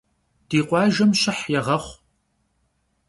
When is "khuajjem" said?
0.67-1.11